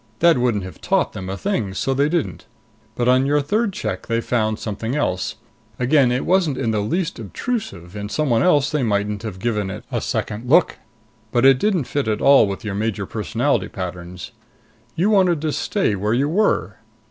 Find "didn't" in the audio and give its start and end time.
2.09-2.47, 11.59-11.83